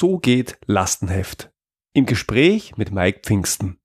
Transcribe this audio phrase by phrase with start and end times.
[0.00, 1.50] So geht Lastenheft.
[1.92, 3.80] Im Gespräch mit Mike Pfingsten.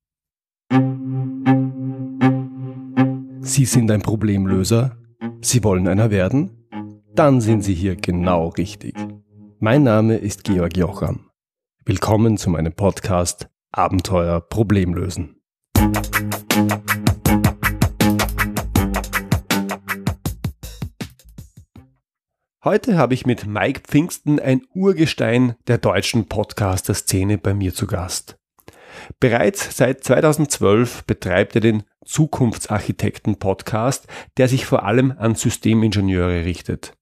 [3.40, 4.96] Sie sind ein Problemlöser?
[5.40, 6.68] Sie wollen einer werden?
[7.16, 8.94] Dann sind Sie hier genau richtig.
[9.58, 11.30] Mein Name ist Georg Jocham.
[11.84, 15.42] Willkommen zu meinem Podcast Abenteuer Problemlösen.
[22.64, 28.38] Heute habe ich mit Mike Pfingsten ein Urgestein der deutschen Podcaster-Szene bei mir zu Gast.
[29.20, 34.06] Bereits seit 2012 betreibt er den Zukunftsarchitekten-Podcast,
[34.38, 36.94] der sich vor allem an Systemingenieure richtet.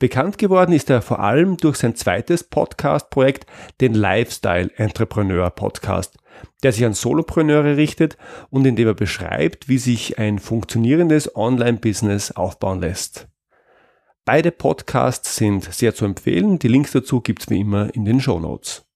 [0.00, 3.46] Bekannt geworden ist er vor allem durch sein zweites Podcast-Projekt,
[3.80, 6.16] den Lifestyle Entrepreneur Podcast,
[6.64, 8.16] der sich an Solopreneure richtet
[8.50, 13.28] und in dem er beschreibt, wie sich ein funktionierendes Online-Business aufbauen lässt.
[14.26, 16.58] Beide Podcasts sind sehr zu empfehlen.
[16.58, 18.86] Die Links dazu gibt's wie immer in den Show Notes.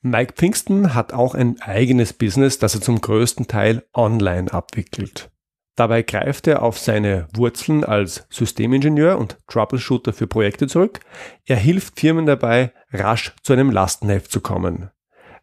[0.00, 5.30] Mike Pfingsten hat auch ein eigenes Business, das er zum größten Teil online abwickelt.
[5.76, 11.00] Dabei greift er auf seine Wurzeln als Systemingenieur und Troubleshooter für Projekte zurück.
[11.44, 14.90] Er hilft Firmen dabei, rasch zu einem Lastenheft zu kommen.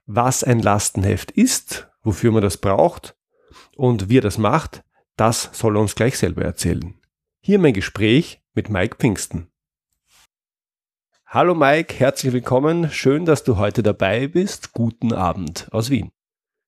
[0.08, 3.16] Was ein Lastenheft ist, wofür man das braucht
[3.76, 4.84] und wie er das macht,
[5.16, 6.96] das soll er uns gleich selber erzählen.
[7.40, 9.52] Hier mein Gespräch mit Mike Pfingsten.
[11.28, 12.90] Hallo Mike, herzlich willkommen.
[12.90, 14.74] Schön, dass du heute dabei bist.
[14.74, 16.10] Guten Abend aus Wien.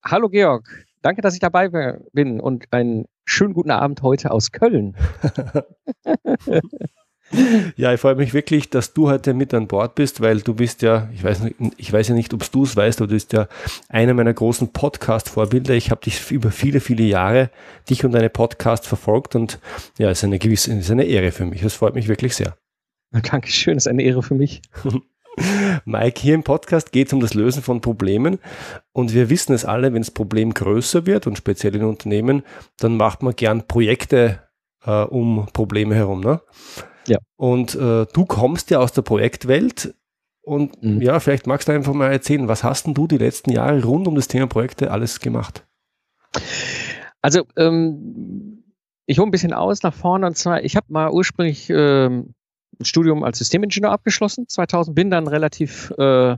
[0.06, 1.68] Hallo Georg, danke, dass ich dabei
[2.14, 4.96] bin und einen schönen guten Abend heute aus Köln.
[7.76, 10.82] Ja, ich freue mich wirklich, dass du heute mit an Bord bist, weil du bist
[10.82, 13.34] ja, ich weiß, nicht, ich weiß ja nicht, ob du es weißt, aber du bist
[13.34, 13.48] ja
[13.88, 15.76] einer meiner großen Podcast-Vorbilder.
[15.76, 17.52] Ich habe dich über viele, viele Jahre,
[17.90, 19.60] dich und deine Podcast verfolgt und
[19.98, 21.62] ja, es ist eine gewisse, ist eine Ehre für mich.
[21.62, 22.58] Es freut mich wirklich sehr.
[23.12, 24.62] Dankeschön, es ist eine Ehre für mich.
[25.86, 28.40] Mike, hier im Podcast geht es um das Lösen von Problemen
[28.92, 32.44] und wir wissen es alle, wenn das Problem größer wird und speziell in Unternehmen,
[32.78, 34.42] dann macht man gern Projekte
[34.84, 36.22] äh, um Probleme herum.
[36.22, 36.42] Ne?
[37.08, 37.18] Ja.
[37.38, 39.94] Und äh, du kommst ja aus der Projektwelt
[40.42, 41.02] und mhm.
[41.02, 44.08] ja, vielleicht magst du einfach mal erzählen, was hast denn du die letzten Jahre rund
[44.08, 45.66] um das Thema Projekte alles gemacht?
[47.22, 48.64] Also, ähm,
[49.06, 52.34] ich hole ein bisschen aus nach vorne und zwar, ich habe mal ursprünglich ähm,
[52.80, 56.38] ein Studium als Systemingenieur abgeschlossen, 2000, bin dann relativ äh,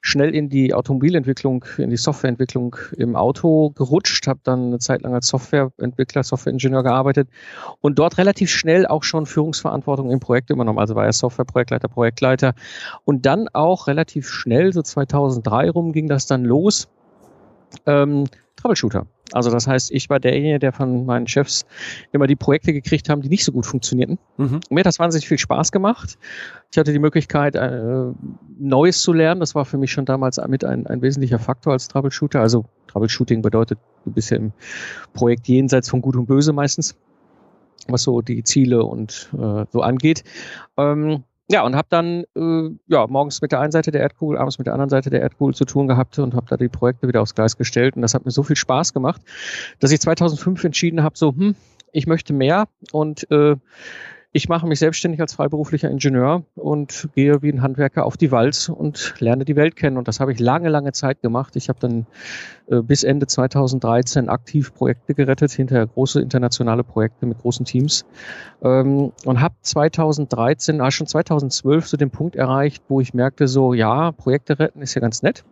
[0.00, 5.14] schnell in die Automobilentwicklung, in die Softwareentwicklung im Auto gerutscht, habe dann eine Zeit lang
[5.14, 7.28] als Softwareentwickler, Softwareingenieur gearbeitet
[7.80, 10.78] und dort relativ schnell auch schon Führungsverantwortung im Projekt übernommen.
[10.78, 12.54] Also war er Softwareprojektleiter, Projektleiter
[13.04, 16.88] und dann auch relativ schnell, so 2003 rum ging das dann los.
[17.86, 18.24] Ähm,
[18.58, 19.06] Troubleshooter.
[19.32, 21.64] Also das heißt, ich war derjenige, der von meinen Chefs
[22.12, 24.18] immer die Projekte gekriegt haben, die nicht so gut funktionierten.
[24.36, 24.60] Mhm.
[24.70, 26.18] Mir hat das wahnsinnig viel Spaß gemacht.
[26.70, 28.06] Ich hatte die Möglichkeit, äh,
[28.58, 29.40] Neues zu lernen.
[29.40, 32.40] Das war für mich schon damals mit ein, ein wesentlicher Faktor als Troubleshooter.
[32.40, 34.52] Also Troubleshooting bedeutet, du bist ja im
[35.12, 36.96] Projekt jenseits von Gut und Böse meistens,
[37.86, 40.24] was so die Ziele und äh, so angeht.
[40.76, 44.58] Ähm, ja, und habe dann äh, ja, morgens mit der einen Seite der Erdkugel, abends
[44.58, 47.22] mit der anderen Seite der Erdkugel zu tun gehabt und habe da die Projekte wieder
[47.22, 47.96] aufs Gleis gestellt.
[47.96, 49.22] Und das hat mir so viel Spaß gemacht,
[49.80, 51.54] dass ich 2005 entschieden habe, so, hm,
[51.92, 53.56] ich möchte mehr und äh,
[54.38, 58.68] ich mache mich selbstständig als freiberuflicher Ingenieur und gehe wie ein Handwerker auf die Walz
[58.68, 59.96] und lerne die Welt kennen.
[59.96, 61.56] Und das habe ich lange, lange Zeit gemacht.
[61.56, 62.06] Ich habe dann
[62.68, 68.06] äh, bis Ende 2013 aktiv Projekte gerettet, hinterher große internationale Projekte mit großen Teams.
[68.62, 73.74] Ähm, und habe 2013, ah, schon 2012 zu dem Punkt erreicht, wo ich merkte, so
[73.74, 75.44] ja, Projekte retten ist ja ganz nett,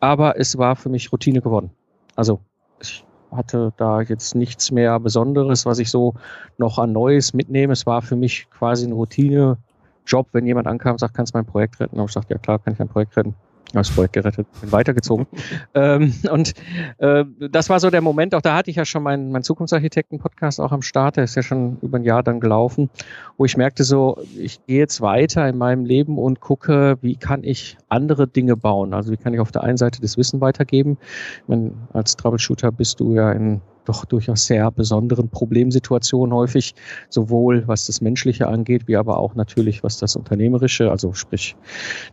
[0.00, 1.72] aber es war für mich Routine geworden.
[2.16, 2.40] Also
[2.80, 6.14] ich hatte da jetzt nichts mehr Besonderes, was ich so
[6.56, 7.72] noch an Neues mitnehme.
[7.72, 11.46] Es war für mich quasi ein Routine-Job, wenn jemand ankam und sagt, kannst du mein
[11.46, 11.98] Projekt retten?
[11.98, 13.34] Und ich sagte, ja klar, kann ich ein Projekt retten
[13.72, 15.26] das Projekt gerettet, bin weitergezogen.
[15.74, 16.54] ähm, und
[16.98, 20.60] äh, das war so der Moment, auch da hatte ich ja schon meinen mein Zukunftsarchitekten-Podcast
[20.60, 22.90] auch am Start, der ist ja schon über ein Jahr dann gelaufen,
[23.36, 27.44] wo ich merkte so, ich gehe jetzt weiter in meinem Leben und gucke, wie kann
[27.44, 28.94] ich andere Dinge bauen.
[28.94, 30.98] Also wie kann ich auf der einen Seite das Wissen weitergeben.
[31.42, 36.74] Ich meine, als Troubleshooter bist du ja in doch durchaus sehr besonderen Problemsituationen häufig,
[37.08, 41.56] sowohl was das Menschliche angeht, wie aber auch natürlich was das Unternehmerische, also sprich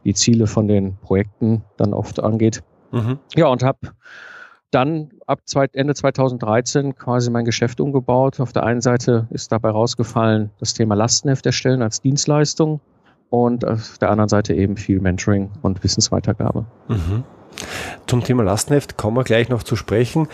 [0.03, 2.63] die Ziele von den Projekten dann oft angeht.
[2.91, 3.19] Mhm.
[3.35, 3.79] Ja, und habe
[4.71, 5.39] dann ab
[5.73, 8.39] Ende 2013 quasi mein Geschäft umgebaut.
[8.39, 12.81] Auf der einen Seite ist dabei rausgefallen das Thema Lastenheft erstellen als Dienstleistung
[13.29, 16.65] und auf der anderen Seite eben viel Mentoring und Wissensweitergabe.
[16.89, 17.23] Mhm.
[18.05, 20.27] Zum Thema Lastenheft kommen wir gleich noch zu sprechen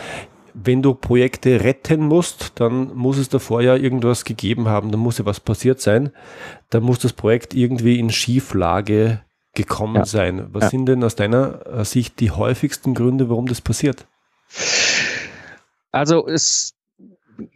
[0.53, 5.17] wenn du Projekte retten musst, dann muss es davor ja irgendwas gegeben haben, dann muss
[5.17, 6.11] ja was passiert sein.
[6.69, 9.21] Dann muss das Projekt irgendwie in Schieflage
[9.53, 10.05] gekommen ja.
[10.05, 10.47] sein.
[10.53, 10.69] Was ja.
[10.69, 14.07] sind denn aus deiner äh, Sicht die häufigsten Gründe, warum das passiert?
[15.91, 16.73] Also es,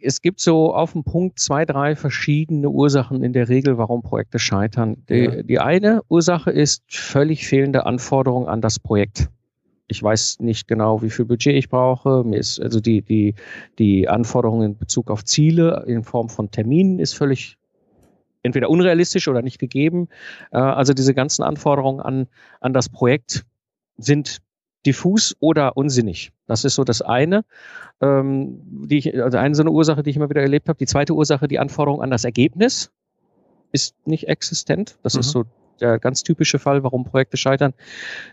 [0.00, 4.38] es gibt so auf dem Punkt zwei, drei verschiedene Ursachen in der Regel, warum Projekte
[4.38, 5.04] scheitern.
[5.08, 5.42] Die, ja.
[5.42, 9.28] die eine Ursache ist völlig fehlende Anforderungen an das Projekt
[9.88, 12.24] ich weiß nicht genau, wie viel Budget ich brauche.
[12.24, 13.34] Mir ist also die, die,
[13.78, 17.56] die Anforderungen in Bezug auf Ziele in Form von Terminen ist völlig
[18.42, 20.08] entweder unrealistisch oder nicht gegeben.
[20.50, 22.26] Äh, also diese ganzen Anforderungen an,
[22.60, 23.44] an das Projekt
[23.96, 24.38] sind
[24.84, 26.32] diffus oder unsinnig.
[26.46, 27.44] Das ist so das eine,
[28.00, 30.78] ähm, die ich, also eine so eine Ursache, die ich immer wieder erlebt habe.
[30.78, 32.90] Die zweite Ursache, die Anforderung an das Ergebnis
[33.72, 34.98] ist nicht existent.
[35.02, 35.20] Das mhm.
[35.20, 35.44] ist so
[35.80, 37.74] der ganz typische Fall, warum Projekte scheitern,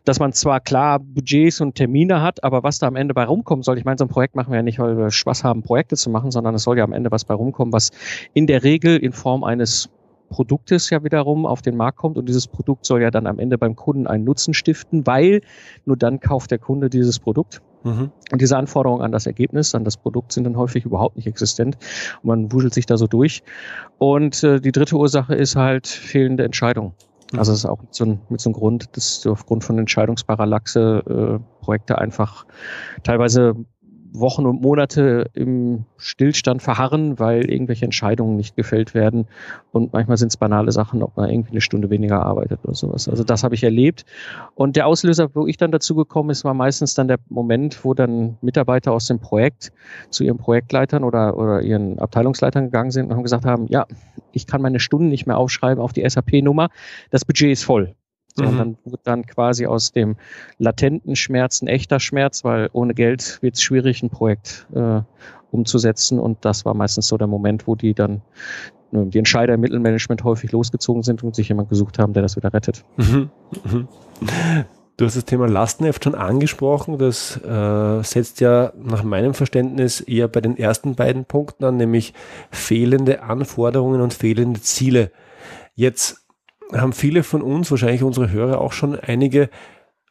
[0.06, 3.64] dass man zwar klar Budgets und Termine hat, aber was da am Ende bei rumkommen
[3.64, 5.96] soll, ich meine, so ein Projekt machen wir ja nicht, weil wir Spaß haben, Projekte
[5.96, 7.92] zu machen, sondern es soll ja am Ende was bei rumkommen, was
[8.34, 9.90] in der Regel in Form eines
[10.34, 13.58] Produktes ja wiederum auf den Markt kommt und dieses Produkt soll ja dann am Ende
[13.60, 15.42] beim Kunden einen Nutzen stiften, weil
[15.86, 17.62] nur dann kauft der Kunde dieses Produkt.
[17.84, 18.12] Mhm.
[18.32, 21.78] Und diese Anforderungen an das Ergebnis, an das Produkt sind dann häufig überhaupt nicht existent.
[22.24, 23.44] Und man wuschelt sich da so durch.
[24.00, 26.94] Und äh, die dritte Ursache ist halt fehlende Entscheidung.
[27.38, 29.80] Also es ist auch mit so, ein, mit so einem Grund, dass du aufgrund von
[29.80, 32.46] Entscheidungsparallaxe äh, Projekte einfach
[33.04, 33.56] teilweise
[34.14, 39.26] Wochen und Monate im Stillstand verharren, weil irgendwelche Entscheidungen nicht gefällt werden.
[39.72, 43.10] Und manchmal sind es banale Sachen, ob man irgendwie eine Stunde weniger arbeitet oder sowas.
[43.10, 44.06] Also das habe ich erlebt.
[44.56, 47.94] Und der Auslöser, wo ich dann dazu gekommen ist, war meistens dann der Moment, wo
[47.94, 49.72] dann Mitarbeiter aus dem Projekt
[50.10, 53.86] zu ihren Projektleitern oder, oder ihren Abteilungsleitern gegangen sind und haben gesagt haben, ja,
[54.32, 56.70] ich kann meine Stunden nicht mehr aufschreiben auf die SAP-Nummer.
[57.10, 57.96] Das Budget ist voll.
[58.36, 58.50] So, mhm.
[58.50, 60.16] Und dann wird dann quasi aus dem
[60.58, 65.02] latenten Schmerz ein echter Schmerz, weil ohne Geld wird es schwierig, ein Projekt äh,
[65.52, 66.20] umzusetzen.
[66.20, 68.22] Und das war meistens so der Moment, wo die dann
[68.92, 72.36] äh, die Entscheider im Mittelmanagement häufig losgezogen sind und sich jemand gesucht haben, der das
[72.36, 72.84] wieder rettet.
[72.98, 73.30] Mhm.
[73.64, 73.88] Mhm.
[74.96, 77.00] Du hast das Thema Lastenheft schon angesprochen.
[77.00, 82.14] Das äh, setzt ja nach meinem Verständnis eher bei den ersten beiden Punkten an, nämlich
[82.52, 85.12] fehlende Anforderungen und fehlende Ziele.
[85.74, 86.23] Jetzt
[86.82, 89.50] haben viele von uns, wahrscheinlich unsere Hörer auch schon einige,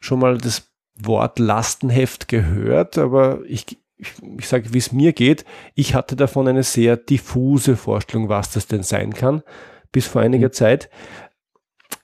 [0.00, 5.44] schon mal das Wort Lastenheft gehört, aber ich, ich, ich sage, wie es mir geht,
[5.74, 9.42] ich hatte davon eine sehr diffuse Vorstellung, was das denn sein kann,
[9.90, 10.52] bis vor einiger mhm.
[10.52, 10.90] Zeit.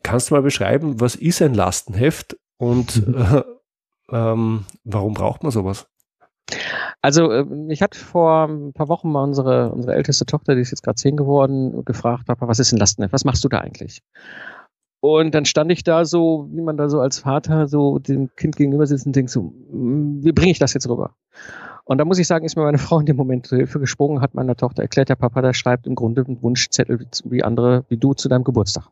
[0.02, 3.42] Kannst du mal beschreiben, was ist ein Lastenheft und äh,
[4.10, 5.88] ähm, warum braucht man sowas?
[7.02, 10.70] Also ähm, ich hatte vor ein paar Wochen mal unsere, unsere älteste Tochter, die ist
[10.70, 13.12] jetzt gerade zehn geworden, gefragt, Papa, was ist ein Lastenheft?
[13.12, 14.02] Was machst du da eigentlich?
[15.00, 18.56] Und dann stand ich da so, wie man da so als Vater so dem Kind
[18.56, 21.14] gegenüber sitzt und denkt so, wie bringe ich das jetzt rüber?
[21.84, 24.20] Und da muss ich sagen, ist mir meine Frau in dem Moment zur Hilfe gesprungen,
[24.20, 27.96] hat meiner Tochter erklärt, der Papa, der schreibt im Grunde einen Wunschzettel wie andere, wie
[27.96, 28.88] du zu deinem Geburtstag.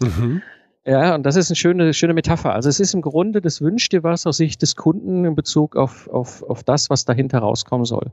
[0.00, 0.42] Mhm.
[0.86, 2.52] Ja, und das ist eine schöne, schöne Metapher.
[2.52, 5.76] Also es ist im Grunde, das wünscht dir was aus Sicht des Kunden in Bezug
[5.76, 8.12] auf, auf, auf das, was dahinter rauskommen soll.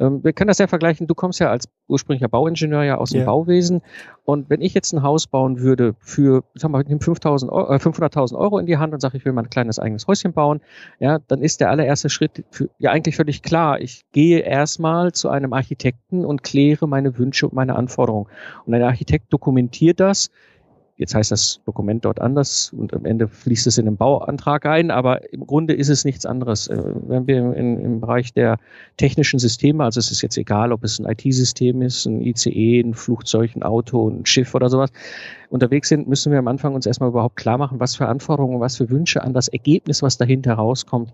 [0.00, 1.06] Ähm, wir können das ja vergleichen.
[1.06, 3.26] Du kommst ja als ursprünglicher Bauingenieur ja aus dem ja.
[3.26, 3.82] Bauwesen.
[4.24, 8.58] Und wenn ich jetzt ein Haus bauen würde für, sag mal, 5.000 Euro, 500.000 Euro
[8.58, 10.60] in die Hand und sage, ich will mal ein kleines eigenes Häuschen bauen,
[10.98, 13.80] ja, dann ist der allererste Schritt für, ja eigentlich völlig klar.
[13.80, 18.26] Ich gehe erstmal zu einem Architekten und kläre meine Wünsche und meine Anforderungen.
[18.66, 20.30] Und ein Architekt dokumentiert das
[20.98, 24.90] Jetzt heißt das Dokument dort anders und am Ende fließt es in den Bauantrag ein,
[24.90, 26.66] aber im Grunde ist es nichts anderes.
[26.66, 28.58] Äh, wenn wir in, im Bereich der
[28.96, 32.94] technischen Systeme, also es ist jetzt egal, ob es ein IT-System ist, ein ICE, ein
[32.94, 34.90] Flugzeug, ein Auto, ein Schiff oder sowas,
[35.50, 38.76] unterwegs sind, müssen wir am Anfang uns erstmal überhaupt klar machen, was für Anforderungen, was
[38.76, 41.12] für Wünsche an das Ergebnis, was dahinter rauskommt,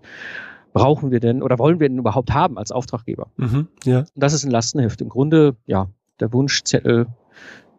[0.73, 3.27] brauchen wir denn oder wollen wir denn überhaupt haben als Auftraggeber?
[3.37, 3.99] Mhm, ja.
[3.99, 4.99] Und das ist ein Lastenheft.
[5.01, 7.05] Im Grunde, ja, der Wunschzettel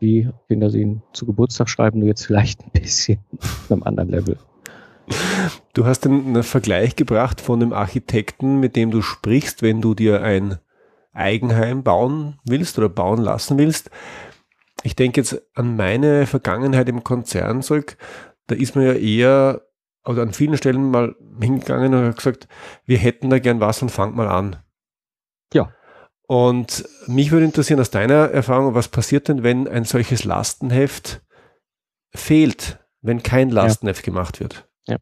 [0.00, 4.10] wie Kinder sie ihn zu Geburtstag schreiben, nur jetzt vielleicht ein bisschen auf einem anderen
[4.10, 4.36] Level.
[5.72, 10.22] Du hast einen Vergleich gebracht von dem Architekten, mit dem du sprichst, wenn du dir
[10.22, 10.58] ein
[11.12, 13.90] Eigenheim bauen willst oder bauen lassen willst.
[14.82, 17.96] Ich denke jetzt an meine Vergangenheit im Konzern zurück.
[18.46, 19.62] Da ist man ja eher
[20.04, 22.48] oder an vielen Stellen mal hingegangen und hat gesagt,
[22.84, 24.56] wir hätten da gern was und fang mal an.
[25.52, 25.72] Ja.
[26.26, 31.22] Und mich würde interessieren aus deiner Erfahrung, was passiert denn, wenn ein solches Lastenheft
[32.14, 34.12] fehlt, wenn kein Lastenheft ja.
[34.12, 34.66] gemacht wird?
[34.88, 34.98] Ja.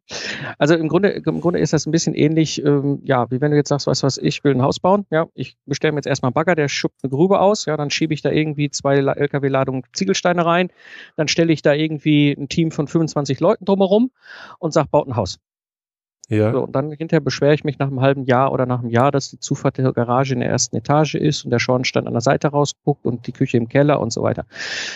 [0.58, 3.56] Also im Grunde, im Grunde ist das ein bisschen ähnlich, ähm, ja, wie wenn du
[3.58, 6.06] jetzt sagst, weißt du was, ich will ein Haus bauen, ja, ich bestelle mir jetzt
[6.06, 8.96] erstmal einen Bagger, der schubt eine Grube aus, ja, dann schiebe ich da irgendwie zwei
[8.96, 10.70] LKW-Ladungen Ziegelsteine rein,
[11.16, 14.10] dann stelle ich da irgendwie ein Team von 25 Leuten drumherum
[14.58, 15.38] und sag, baut ein Haus.
[16.28, 16.52] Ja.
[16.52, 19.12] So, und dann hinterher beschwere ich mich nach einem halben Jahr oder nach einem Jahr,
[19.12, 22.22] dass die Zufahrt der Garage in der ersten Etage ist und der Schornstein an der
[22.22, 24.46] Seite rausguckt und die Küche im Keller und so weiter.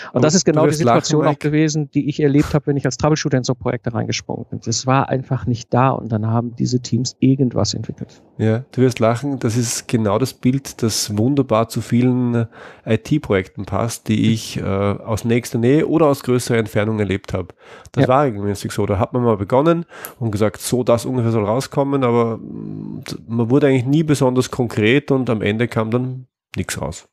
[0.06, 2.86] Und Aber das ist genau die Situation auch gewesen, die ich erlebt habe, wenn ich
[2.86, 4.60] als Troubleshooter in so Projekte reingesprungen bin.
[4.64, 8.22] Das war einfach nicht da und dann haben diese Teams irgendwas entwickelt.
[8.38, 12.46] Ja, du wirst lachen, das ist genau das Bild, das wunderbar zu vielen äh,
[12.94, 17.48] IT-Projekten passt, die ich äh, aus nächster Nähe oder aus größerer Entfernung erlebt habe.
[17.92, 18.08] Das ja.
[18.08, 18.86] war regelmäßig so.
[18.86, 19.84] Da hat man mal begonnen
[20.18, 25.10] und gesagt, so das ungefähr soll rauskommen, aber mm, man wurde eigentlich nie besonders konkret
[25.10, 27.08] und am Ende kam dann nichts raus.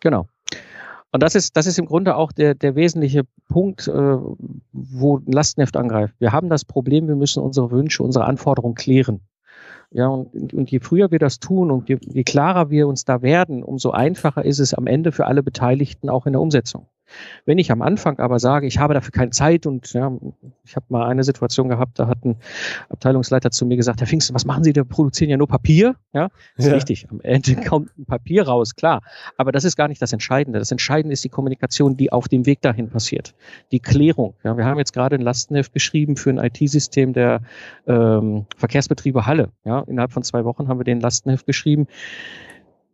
[0.00, 0.26] Genau.
[1.12, 4.16] Und das ist, das ist im Grunde auch der, der wesentliche Punkt, äh,
[4.72, 6.14] wo Lastenheft angreift.
[6.18, 9.20] Wir haben das Problem, wir müssen unsere Wünsche, unsere Anforderungen klären.
[9.90, 13.22] Ja, und, und je früher wir das tun und je, je klarer wir uns da
[13.22, 16.86] werden, umso einfacher ist es am Ende für alle Beteiligten auch in der Umsetzung.
[17.44, 20.12] Wenn ich am Anfang aber sage, ich habe dafür keine Zeit und ja,
[20.64, 22.36] ich habe mal eine Situation gehabt, da hat ein
[22.88, 25.96] Abteilungsleiter zu mir gesagt, Herr Pfingsten, was machen Sie, da produzieren ja nur Papier.
[26.12, 26.74] Ja, ist ja.
[26.74, 27.08] richtig.
[27.10, 29.02] Am Ende kommt ein Papier raus, klar.
[29.36, 30.58] Aber das ist gar nicht das Entscheidende.
[30.58, 33.34] Das Entscheidende ist die Kommunikation, die auf dem Weg dahin passiert.
[33.72, 34.34] Die Klärung.
[34.44, 37.40] Ja, wir haben jetzt gerade ein Lastenheft geschrieben für ein IT-System der
[37.86, 39.50] ähm, Verkehrsbetriebe Halle.
[39.64, 41.86] Ja, innerhalb von zwei Wochen haben wir den Lastenheft geschrieben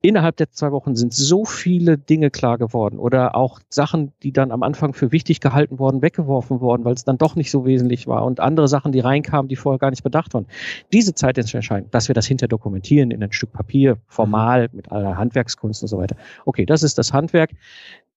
[0.02, 4.50] innerhalb der zwei Wochen sind so viele Dinge klar geworden oder auch Sachen, die dann
[4.50, 8.06] am Anfang für wichtig gehalten worden, weggeworfen worden, weil es dann doch nicht so wesentlich
[8.08, 10.46] war und andere Sachen, die reinkamen, die vorher gar nicht bedacht waren.
[10.92, 14.90] Diese Zeit ist entscheidend, dass wir das hinter dokumentieren in ein Stück Papier, formal, mit
[14.90, 16.16] aller Handwerkskunst und so weiter.
[16.44, 17.50] Okay, das ist das Handwerk.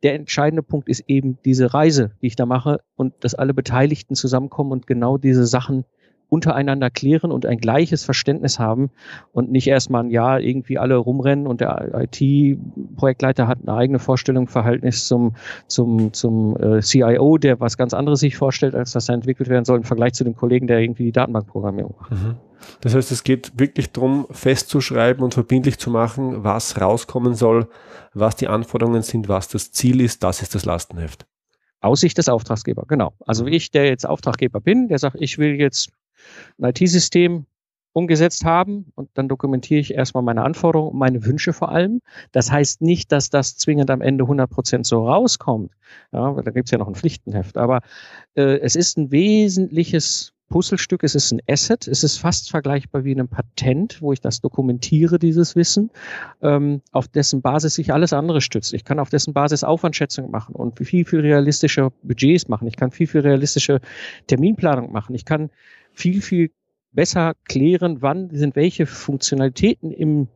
[0.03, 4.15] Der entscheidende Punkt ist eben diese Reise, die ich da mache und dass alle Beteiligten
[4.15, 5.85] zusammenkommen und genau diese Sachen
[6.29, 8.89] untereinander klären und ein gleiches Verständnis haben
[9.31, 14.47] und nicht erstmal ein Jahr irgendwie alle rumrennen und der IT-Projektleiter hat eine eigene Vorstellung,
[14.47, 15.35] Verhältnis zum,
[15.67, 19.65] zum, zum äh, CIO, der was ganz anderes sich vorstellt, als dass er entwickelt werden
[19.65, 22.11] soll im Vergleich zu dem Kollegen, der irgendwie die Datenbankprogrammierung macht.
[22.11, 22.35] Mhm.
[22.81, 27.67] Das heißt, es geht wirklich darum, festzuschreiben und verbindlich zu machen, was rauskommen soll,
[28.13, 31.25] was die Anforderungen sind, was das Ziel ist, das ist das Lastenheft.
[31.81, 33.13] Aussicht des Auftraggebers, genau.
[33.25, 33.53] Also mhm.
[33.53, 35.91] ich, der jetzt Auftraggeber bin, der sagt, ich will jetzt
[36.57, 37.45] ein IT-System
[37.95, 42.01] umgesetzt haben und dann dokumentiere ich erstmal meine Anforderungen, meine Wünsche vor allem.
[42.33, 45.71] Das heißt nicht, dass das zwingend am Ende 100 Prozent so rauskommt.
[46.11, 47.57] Ja, da gibt es ja noch ein Pflichtenheft.
[47.57, 47.79] Aber
[48.35, 53.15] äh, es ist ein wesentliches Puzzlestück, es ist ein Asset, es ist fast vergleichbar wie
[53.15, 55.89] ein Patent, wo ich das dokumentiere, dieses Wissen,
[56.41, 58.73] ähm, auf dessen Basis sich alles andere stützt.
[58.73, 62.67] Ich kann auf dessen Basis Aufwandschätzung machen und viel, viel realistische Budgets machen.
[62.67, 63.81] Ich kann viel, viel realistische
[64.27, 65.15] Terminplanung machen.
[65.15, 65.49] Ich kann
[65.93, 66.51] viel, viel
[66.91, 70.27] besser klären, wann sind welche Funktionalitäten im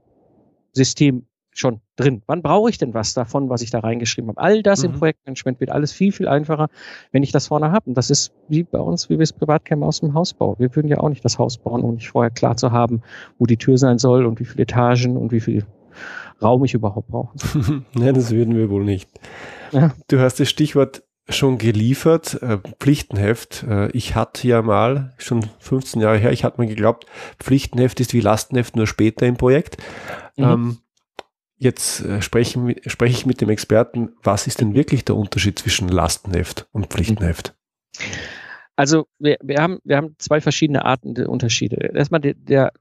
[0.73, 1.25] System
[1.59, 2.21] schon drin.
[2.27, 4.41] Wann brauche ich denn was davon, was ich da reingeschrieben habe?
[4.41, 4.89] All das mhm.
[4.89, 6.67] im Projektmanagement wird alles viel, viel einfacher,
[7.11, 7.89] wenn ich das vorne habe.
[7.89, 10.55] Und das ist wie bei uns, wie wir es privat kennen aus dem Hausbau.
[10.57, 13.01] Wir würden ja auch nicht das Haus bauen, um nicht vorher klar zu haben,
[13.37, 15.65] wo die Tür sein soll und wie viele Etagen und wie viel
[16.41, 17.35] Raum ich überhaupt brauche.
[17.95, 19.09] ja, das würden wir wohl nicht.
[19.71, 19.91] Ja.
[20.07, 23.63] Du hast das Stichwort schon geliefert, äh, Pflichtenheft.
[23.69, 27.05] Äh, ich hatte ja mal, schon 15 Jahre her, ich hatte mal geglaubt,
[27.39, 29.77] Pflichtenheft ist wie Lastenheft nur später im Projekt.
[30.37, 30.43] Mhm.
[30.43, 30.77] Ähm,
[31.59, 35.89] jetzt äh, sprechen, spreche ich mit dem Experten, was ist denn wirklich der Unterschied zwischen
[35.89, 37.53] Lastenheft und Pflichtenheft?
[38.75, 41.91] Also wir, wir, haben, wir haben zwei verschiedene Arten der Unterschiede.
[41.93, 42.71] Erstmal der, der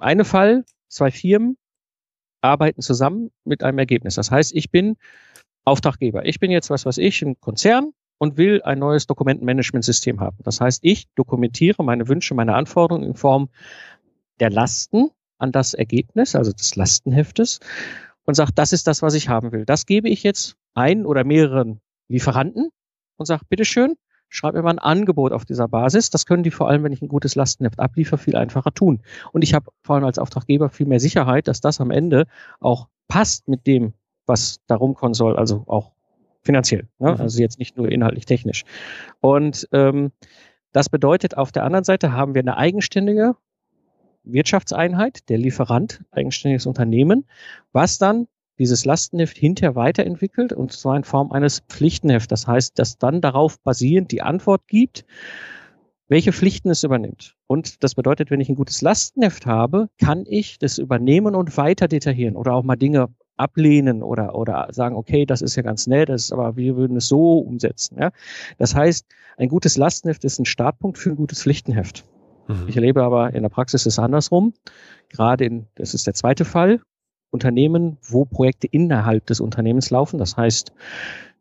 [0.00, 1.56] eine Fall, zwei Firmen
[2.40, 4.16] arbeiten zusammen mit einem Ergebnis.
[4.16, 4.96] Das heißt, ich bin
[5.64, 6.26] Auftraggeber.
[6.26, 10.36] Ich bin jetzt, was weiß ich, ein Konzern und will ein neues Dokumentenmanagementsystem haben.
[10.42, 13.48] Das heißt, ich dokumentiere meine Wünsche, meine Anforderungen in Form
[14.40, 15.10] der Lasten
[15.44, 17.60] an das Ergebnis, also des Lastenheftes,
[18.24, 19.64] und sage, das ist das, was ich haben will.
[19.64, 22.70] Das gebe ich jetzt ein oder mehreren Lieferanten
[23.16, 23.94] und sage, bitteschön,
[24.28, 26.10] schreib mir mal ein Angebot auf dieser Basis.
[26.10, 29.02] Das können die vor allem, wenn ich ein gutes Lastenheft abliefere, viel einfacher tun.
[29.32, 32.26] Und ich habe vor allem als Auftraggeber viel mehr Sicherheit, dass das am Ende
[32.60, 33.92] auch passt mit dem,
[34.26, 35.92] was da rumkommen soll, also auch
[36.42, 36.88] finanziell.
[36.98, 37.12] Ne?
[37.12, 37.20] Mhm.
[37.20, 38.64] Also jetzt nicht nur inhaltlich technisch.
[39.20, 40.12] Und ähm,
[40.72, 43.36] das bedeutet, auf der anderen Seite haben wir eine eigenständige
[44.24, 47.26] Wirtschaftseinheit, der Lieferant, eigenständiges Unternehmen,
[47.72, 48.26] was dann
[48.58, 52.28] dieses Lastenheft hinterher weiterentwickelt und zwar in Form eines Pflichtenhefts.
[52.28, 55.04] Das heißt, dass dann darauf basierend die Antwort gibt,
[56.08, 57.34] welche Pflichten es übernimmt.
[57.46, 61.88] Und das bedeutet, wenn ich ein gutes Lastenheft habe, kann ich das übernehmen und weiter
[61.88, 66.08] detaillieren oder auch mal Dinge ablehnen oder, oder sagen, okay, das ist ja ganz nett,
[66.08, 67.98] das ist, aber wir würden es so umsetzen.
[67.98, 68.12] Ja?
[68.58, 72.04] Das heißt, ein gutes Lastenheft ist ein Startpunkt für ein gutes Pflichtenheft.
[72.48, 72.68] Mhm.
[72.68, 74.54] Ich erlebe aber in der Praxis ist andersrum.
[75.08, 76.80] Gerade in, das ist der zweite Fall,
[77.30, 80.18] Unternehmen, wo Projekte innerhalb des Unternehmens laufen.
[80.18, 80.72] Das heißt,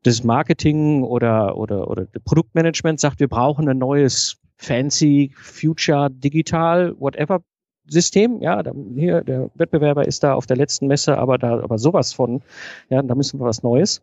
[0.03, 7.41] das Marketing oder, oder, oder Produktmanagement sagt, wir brauchen ein neues fancy, future, digital, whatever
[7.86, 8.63] System, ja,
[8.95, 12.41] hier, der Wettbewerber ist da auf der letzten Messe, aber da, aber sowas von,
[12.89, 14.01] ja, da müssen wir was Neues.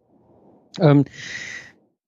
[0.78, 1.07] Ähm,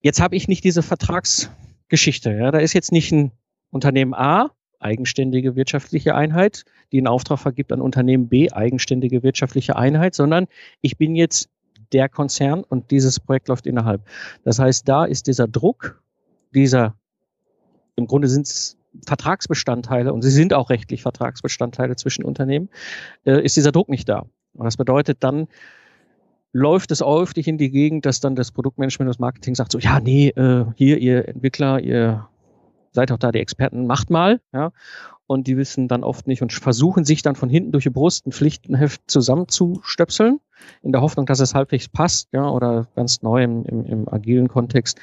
[0.01, 3.31] jetzt habe ich nicht diese Vertragsgeschichte, ja, da ist jetzt nicht ein
[3.71, 4.51] Unternehmen A,
[4.83, 10.47] eigenständige wirtschaftliche Einheit, die einen Auftrag vergibt an Unternehmen B, eigenständige wirtschaftliche Einheit, sondern
[10.81, 11.49] ich bin jetzt
[11.91, 14.01] der Konzern und dieses Projekt läuft innerhalb.
[14.43, 16.01] Das heißt, da ist dieser Druck,
[16.53, 16.95] dieser,
[17.95, 22.69] im Grunde sind es Vertragsbestandteile und sie sind auch rechtlich Vertragsbestandteile zwischen Unternehmen,
[23.25, 24.25] äh, ist dieser Druck nicht da.
[24.53, 25.47] Und das bedeutet dann,
[26.51, 29.99] läuft es häufig in die Gegend, dass dann das Produktmanagement das Marketing sagt so, ja,
[29.99, 32.27] nee, äh, hier, ihr Entwickler, ihr
[32.93, 34.71] seid auch da die Experten, macht mal, ja.
[35.25, 38.27] Und die wissen dann oft nicht und versuchen sich dann von hinten durch die Brust
[38.27, 40.39] ein Pflichtenheft zusammenzustöpseln,
[40.81, 44.47] in der Hoffnung, dass es halbwegs passt, ja, oder ganz neu im, im, im agilen
[44.47, 44.99] Kontext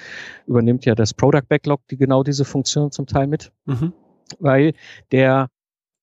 [0.46, 3.52] übernimmt ja das Product Backlog die genau diese Funktion zum Teil mit.
[3.66, 3.92] Mhm.
[4.38, 4.74] Weil
[5.10, 5.48] der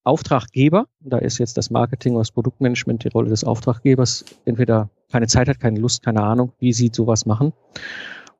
[0.03, 5.27] Auftraggeber, da ist jetzt das Marketing oder das Produktmanagement die Rolle des Auftraggebers, entweder keine
[5.27, 7.53] Zeit hat, keine Lust, keine Ahnung, wie sieht sowas machen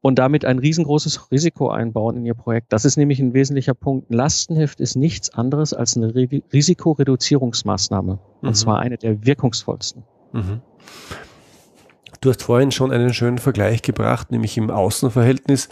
[0.01, 2.71] und damit ein riesengroßes Risiko einbauen in ihr Projekt.
[2.71, 4.09] Das ist nämlich ein wesentlicher Punkt.
[4.09, 8.19] Ein Lastenheft ist nichts anderes als eine Risikoreduzierungsmaßnahme.
[8.41, 8.53] Und mhm.
[8.53, 10.03] zwar eine der wirkungsvollsten.
[10.33, 10.61] Mhm.
[12.21, 15.69] Du hast vorhin schon einen schönen Vergleich gebracht, nämlich im Außenverhältnis.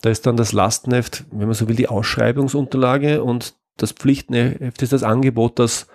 [0.00, 4.92] Da ist dann das Lastenheft, wenn man so will, die Ausschreibungsunterlage und das Pflichtenheft ist
[4.92, 5.86] das Angebot, das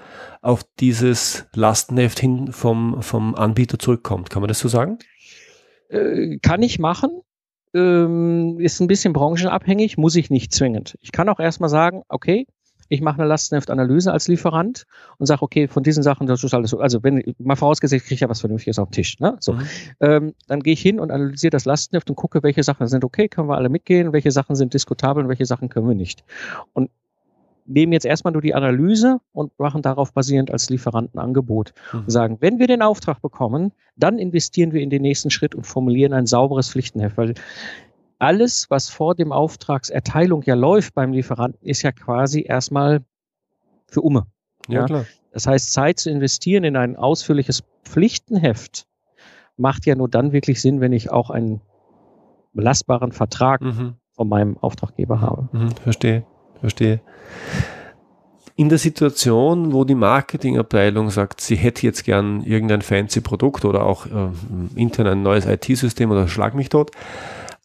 [0.41, 4.29] auf dieses Lastenheft hin vom, vom Anbieter zurückkommt.
[4.29, 4.97] Kann man das so sagen?
[5.89, 7.21] Äh, kann ich machen
[7.73, 10.97] ähm, ist ein bisschen branchenabhängig, muss ich nicht zwingend.
[11.01, 12.47] Ich kann auch erstmal sagen, okay,
[12.89, 14.85] ich mache eine Lastenheftanalyse als Lieferant
[15.17, 16.79] und sage, okay, von diesen Sachen, das ist alles so.
[16.79, 19.19] Also wenn mal vorausgesetzt, kriege ich ja was Vernünftiges auf den Tisch.
[19.19, 19.35] Ne?
[19.39, 19.67] So, mhm.
[19.99, 23.27] ähm, dann gehe ich hin und analysiere das Lastenheft und gucke, welche Sachen sind okay,
[23.27, 26.23] können wir alle mitgehen, welche Sachen sind diskutabel und welche Sachen können wir nicht.
[26.73, 26.89] Und
[27.67, 31.99] nehmen jetzt erstmal nur die Analyse und machen darauf basierend als Lieferantenangebot mhm.
[31.99, 35.65] und sagen, wenn wir den Auftrag bekommen, dann investieren wir in den nächsten Schritt und
[35.65, 37.33] formulieren ein sauberes Pflichtenheft, weil
[38.19, 43.03] alles, was vor dem Auftragserteilung ja läuft beim Lieferanten, ist ja quasi erstmal
[43.87, 44.25] für Umme.
[44.67, 45.05] Ja, ja, klar.
[45.31, 48.87] Das heißt, Zeit zu investieren in ein ausführliches Pflichtenheft
[49.55, 51.61] macht ja nur dann wirklich Sinn, wenn ich auch einen
[52.53, 53.95] belastbaren Vertrag mhm.
[54.13, 55.49] von meinem Auftraggeber habe.
[55.51, 56.25] Mhm, verstehe.
[56.59, 57.01] Verstehe.
[58.55, 63.83] In der Situation, wo die Marketingabteilung sagt, sie hätte jetzt gern irgendein fancy Produkt oder
[63.83, 64.29] auch äh,
[64.75, 66.91] intern ein neues IT-System oder schlag mich tot,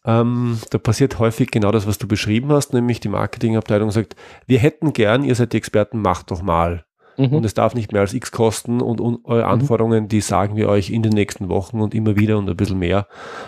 [0.05, 4.59] ähm, da passiert häufig genau das, was du beschrieben hast, nämlich die Marketingabteilung sagt, wir
[4.59, 6.85] hätten gern, ihr seid die Experten, macht doch mal.
[7.17, 7.33] Mhm.
[7.33, 9.51] Und es darf nicht mehr als X kosten und, und eure mhm.
[9.51, 12.79] Anforderungen, die sagen wir euch in den nächsten Wochen und immer wieder und ein bisschen
[12.79, 13.07] mehr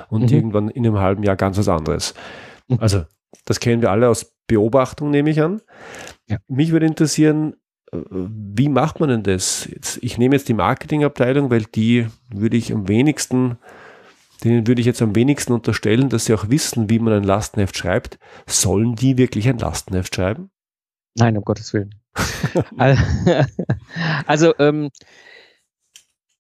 [0.09, 0.37] und mhm.
[0.37, 2.13] irgendwann in einem halben Jahr ganz was anderes.
[2.67, 2.77] Mhm.
[2.79, 3.03] Also
[3.45, 5.61] das kennen wir alle aus Beobachtung, nehme ich an.
[6.27, 6.37] Ja.
[6.47, 7.55] Mich würde interessieren,
[7.91, 9.67] äh, wie macht man denn das?
[9.71, 13.57] Jetzt, ich nehme jetzt die Marketingabteilung, weil die würde ich am wenigsten,
[14.43, 17.77] denen würde ich jetzt am wenigsten unterstellen, dass sie auch wissen, wie man ein Lastenheft
[17.77, 18.19] schreibt.
[18.45, 20.49] Sollen die wirklich ein Lastenheft schreiben?
[21.15, 21.95] Nein, um Gottes Willen.
[24.27, 24.89] also, ähm,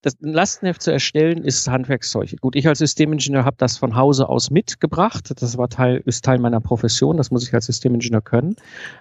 [0.05, 2.39] das Lastenheft zu erstellen ist Handwerkszeug.
[2.39, 5.31] Gut, ich als Systemingenieur habe das von Hause aus mitgebracht.
[5.41, 7.17] Das war Teil, ist Teil meiner Profession.
[7.17, 8.55] Das muss ich als Systemingenieur können.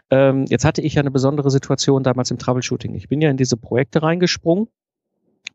[0.09, 2.95] Ähm, jetzt hatte ich ja eine besondere Situation damals im Troubleshooting.
[2.95, 4.69] Ich bin ja in diese Projekte reingesprungen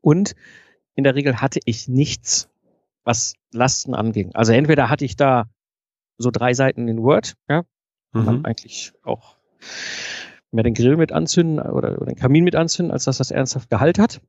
[0.02, 0.36] und
[0.94, 2.48] in der Regel hatte ich nichts,
[3.04, 4.36] was Lasten anging.
[4.36, 5.50] Also entweder hatte ich da
[6.20, 7.64] so drei Seiten in Word, ja,
[8.14, 8.26] mhm.
[8.26, 9.38] man eigentlich auch
[10.52, 13.72] mehr den Grill mit anzünden oder, oder den Kamin mit anzünden, als dass das ernsthaft
[13.72, 14.22] Gehalt hat.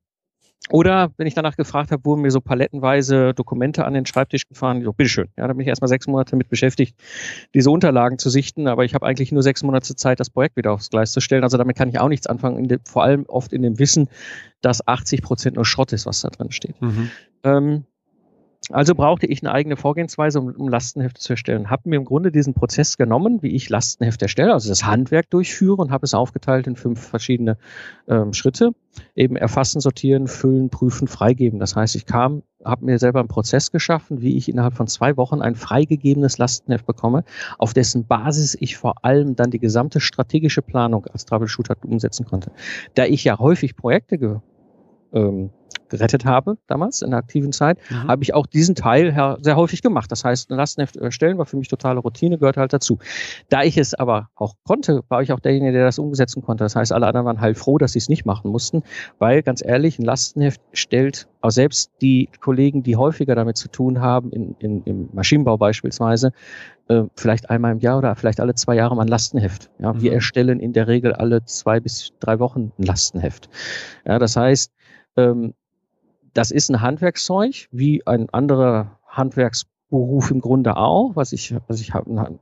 [0.69, 4.85] Oder wenn ich danach gefragt habe, wurden mir so palettenweise Dokumente an den Schreibtisch gefahren,
[4.85, 5.29] so, bitteschön.
[5.37, 6.97] Ja, da bin ich erstmal sechs Monate mit beschäftigt,
[7.55, 10.73] diese Unterlagen zu sichten, aber ich habe eigentlich nur sechs Monate Zeit, das Projekt wieder
[10.73, 11.43] aufs Gleis zu stellen.
[11.43, 14.09] Also damit kann ich auch nichts anfangen, dem, vor allem oft in dem Wissen,
[14.61, 16.81] dass 80 Prozent nur Schrott ist, was da drin steht.
[16.81, 17.11] Mhm.
[17.43, 17.85] Ähm,
[18.69, 21.71] also brauchte ich eine eigene Vorgehensweise, um, um Lastenhefte zu erstellen.
[21.71, 25.81] Habe mir im Grunde diesen Prozess genommen, wie ich Lastenhefte erstelle, also das Handwerk durchführe
[25.81, 27.57] und habe es aufgeteilt in fünf verschiedene
[28.07, 28.73] ähm, Schritte.
[29.17, 31.59] Eben erfassen, sortieren, füllen, prüfen, freigeben.
[31.59, 35.17] Das heißt, ich kam, habe mir selber einen Prozess geschaffen, wie ich innerhalb von zwei
[35.17, 37.25] Wochen ein freigegebenes Lastenheft bekomme,
[37.59, 42.53] auf dessen Basis ich vor allem dann die gesamte strategische Planung als Troubleshooter umsetzen konnte.
[42.95, 44.37] Da ich ja häufig Projekte ge,
[45.13, 45.51] ähm,
[45.91, 48.09] gerettet habe, damals in der aktiven Zeit, mhm.
[48.09, 50.11] habe ich auch diesen Teil sehr häufig gemacht.
[50.11, 52.99] Das heißt, ein Lastenheft erstellen war für mich totale Routine, gehört halt dazu.
[53.49, 56.65] Da ich es aber auch konnte, war ich auch derjenige, der das umsetzen konnte.
[56.65, 58.83] Das heißt, alle anderen waren halt froh, dass sie es nicht machen mussten,
[59.19, 64.01] weil ganz ehrlich, ein Lastenheft stellt auch selbst die Kollegen, die häufiger damit zu tun
[64.01, 66.33] haben, in, in, im Maschinenbau beispielsweise,
[66.89, 69.71] äh, vielleicht einmal im Jahr oder vielleicht alle zwei Jahre mal ein Lastenheft.
[69.79, 70.03] Ja, mhm.
[70.03, 73.49] Wir erstellen in der Regel alle zwei bis drei Wochen ein Lastenheft.
[74.05, 74.73] Ja, das heißt,
[75.17, 75.55] ähm,
[76.35, 81.93] das ist ein Handwerkszeug, wie ein anderer Handwerksberuf im Grunde auch, was ich, was ich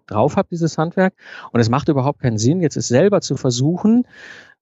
[0.06, 1.14] drauf habe, dieses Handwerk.
[1.52, 4.04] Und es macht überhaupt keinen Sinn, jetzt es selber zu versuchen,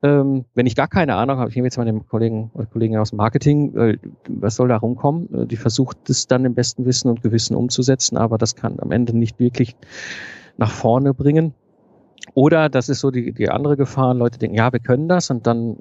[0.02, 2.98] ähm, wenn ich gar keine Ahnung habe, ich nehme jetzt mal den Kollegen oder Kollegen
[2.98, 5.32] aus Marketing, äh, was soll da rumkommen?
[5.34, 8.92] Äh, die versucht es dann im besten Wissen und Gewissen umzusetzen, aber das kann am
[8.92, 9.74] Ende nicht wirklich
[10.58, 11.54] nach vorne bringen.
[12.36, 15.46] Oder das ist so die, die andere Gefahr, Leute denken, ja, wir können das und
[15.46, 15.74] dann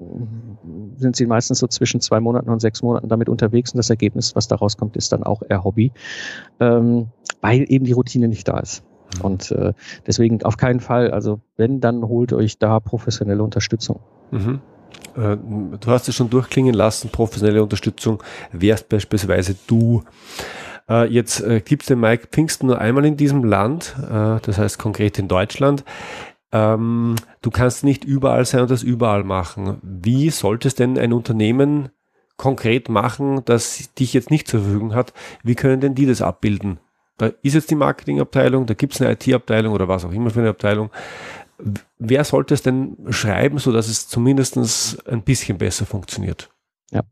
[0.96, 4.34] sind sie meistens so zwischen zwei Monaten und sechs Monaten damit unterwegs und das Ergebnis,
[4.34, 5.92] was daraus kommt, ist dann auch eher Hobby,
[6.58, 7.08] ähm,
[7.42, 8.82] weil eben die Routine nicht da ist.
[9.18, 9.20] Mhm.
[9.20, 9.74] Und äh,
[10.06, 14.00] deswegen auf keinen Fall, also wenn, dann holt euch da professionelle Unterstützung.
[14.30, 14.60] Mhm.
[15.14, 20.04] Äh, du hast es schon durchklingen lassen, professionelle Unterstützung wärst beispielsweise du.
[20.88, 24.56] Äh, jetzt äh, gibt es den Mike Pfingsten nur einmal in diesem Land, äh, das
[24.56, 25.84] heißt konkret in Deutschland.
[26.56, 29.78] Ähm, du kannst nicht überall sein und das überall machen.
[29.82, 31.90] Wie sollte es denn ein Unternehmen
[32.36, 35.12] konkret machen, das dich jetzt nicht zur Verfügung hat?
[35.42, 36.78] Wie können denn die das abbilden?
[37.18, 40.40] Da ist jetzt die Marketingabteilung, da gibt es eine IT-Abteilung oder was auch immer für
[40.40, 40.90] eine Abteilung.
[41.98, 46.50] Wer sollte es denn schreiben, sodass es zumindest ein bisschen besser funktioniert?
[46.92, 47.02] Ja,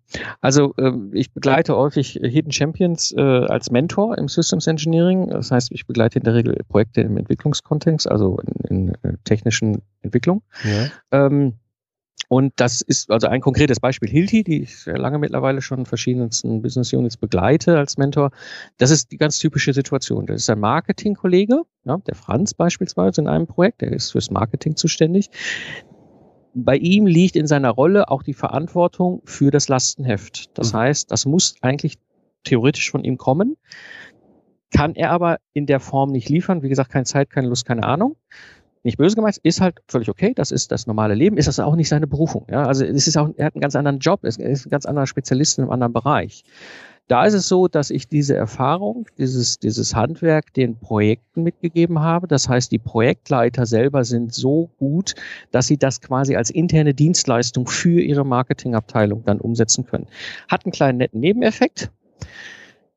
[0.41, 5.31] also äh, ich begleite häufig Hidden Champions äh, als Mentor im Systems Engineering.
[5.31, 9.83] Das heißt, ich begleite in der Regel Projekte im Entwicklungskontext, also in, in äh, technischen
[10.03, 10.43] Entwicklung.
[10.63, 11.27] Ja.
[11.27, 11.55] Ähm,
[12.29, 15.87] und das ist also ein konkretes Beispiel Hilti, die ich sehr lange mittlerweile schon in
[15.87, 18.31] verschiedensten Business Units begleite als Mentor.
[18.79, 20.27] Das ist die ganz typische Situation.
[20.27, 24.77] Das ist ein Marketingkollege, ja, der Franz beispielsweise in einem Projekt, der ist fürs Marketing
[24.77, 25.31] zuständig.
[26.55, 30.57] Bei ihm liegt in seiner Rolle auch die Verantwortung für das Lastenheft.
[30.57, 30.79] Das mhm.
[30.79, 31.99] heißt, das muss eigentlich
[32.45, 33.57] theoretisch von ihm kommen,
[34.73, 36.63] kann er aber in der Form nicht liefern.
[36.63, 38.17] Wie gesagt, keine Zeit, keine Lust, keine Ahnung
[38.85, 41.75] nicht böse gemeint, ist halt völlig okay, das ist das normale Leben, ist das auch
[41.75, 42.47] nicht seine Berufung.
[42.51, 42.67] Ja?
[42.67, 45.07] Also es ist auch, er hat einen ganz anderen Job, er ist ein ganz anderer
[45.07, 46.45] Spezialist in einem anderen Bereich.
[47.07, 52.27] Da ist es so, dass ich diese Erfahrung, dieses, dieses Handwerk den Projekten mitgegeben habe.
[52.29, 55.15] Das heißt, die Projektleiter selber sind so gut,
[55.51, 60.07] dass sie das quasi als interne Dienstleistung für ihre Marketingabteilung dann umsetzen können.
[60.49, 61.91] Hat einen kleinen netten Nebeneffekt.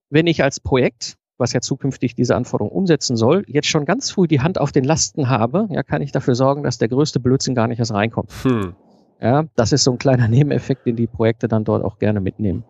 [0.10, 4.28] Wenn ich als Projekt was ja zukünftig diese Anforderung umsetzen soll, jetzt schon ganz früh
[4.28, 7.56] die Hand auf den Lasten habe, ja, kann ich dafür sorgen, dass der größte Blödsinn
[7.56, 8.32] gar nicht erst reinkommt.
[8.43, 8.76] Hm.
[9.22, 12.63] Ja, das ist so ein kleiner Nebeneffekt, den die Projekte dann dort auch gerne mitnehmen.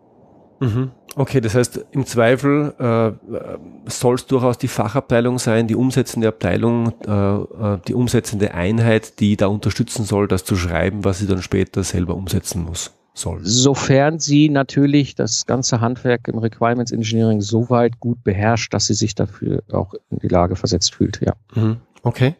[0.60, 0.90] Mhm.
[1.16, 6.92] Okay, das heißt, im Zweifel äh, soll es durchaus die Fachabteilung sein, die umsetzende Abteilung,
[7.06, 11.42] äh, äh, die umsetzende Einheit, die da unterstützen soll, das zu schreiben, was sie dann
[11.42, 13.40] später selber umsetzen muss soll.
[13.42, 18.94] Sofern sie natürlich das ganze Handwerk im Requirements Engineering so weit gut beherrscht, dass sie
[18.94, 21.34] sich dafür auch in die Lage versetzt fühlt, ja.
[21.54, 21.78] Mhm.
[22.02, 22.36] Okay.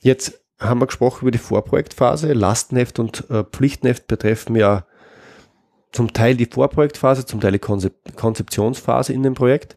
[0.00, 2.32] Jetzt haben wir gesprochen über die Vorprojektphase.
[2.32, 4.84] Lastenheft und äh, Pflichtenheft betreffen ja
[5.92, 9.76] zum Teil die Vorprojektphase, zum Teil die Konzep Konzeptionsphase in dem Projekt.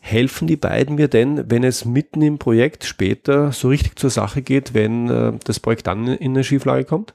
[0.00, 4.42] Helfen die beiden mir denn, wenn es mitten im Projekt später so richtig zur Sache
[4.42, 7.14] geht, wenn äh, das Projekt dann in eine Schieflage kommt?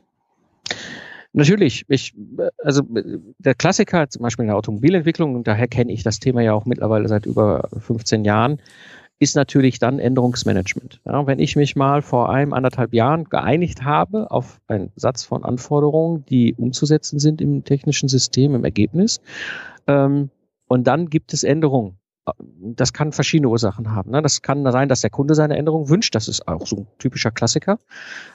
[1.33, 2.13] Natürlich, ich,
[2.63, 2.81] also
[3.39, 6.65] der Klassiker, zum Beispiel in der Automobilentwicklung, und daher kenne ich das Thema ja auch
[6.65, 8.61] mittlerweile seit über 15 Jahren,
[9.19, 11.01] ist natürlich dann Änderungsmanagement.
[11.05, 15.43] Ja, wenn ich mich mal vor einem, anderthalb Jahren geeinigt habe auf einen Satz von
[15.43, 19.21] Anforderungen, die umzusetzen sind im technischen System, im Ergebnis,
[19.87, 20.29] ähm,
[20.67, 21.99] und dann gibt es Änderungen
[22.59, 24.11] das kann verschiedene Ursachen haben.
[24.11, 24.21] Ne?
[24.21, 26.15] Das kann sein, dass der Kunde seine Änderung wünscht.
[26.15, 27.79] Das ist auch so ein typischer Klassiker.